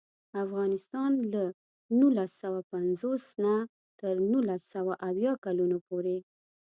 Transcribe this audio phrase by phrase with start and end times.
[0.43, 1.43] افغانستان له
[1.99, 3.55] نولس سوه پنځوس نه
[3.99, 6.17] تر نولس سوه اویا کلونو پورې.